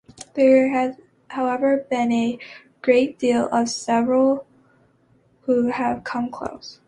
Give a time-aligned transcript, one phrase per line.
[0.33, 0.95] There has
[1.27, 2.39] however been a
[2.81, 4.47] great deal of several
[5.41, 6.79] who have come close.